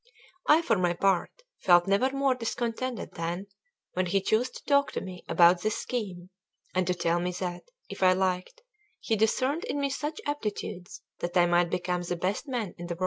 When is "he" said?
4.07-4.19, 8.99-9.15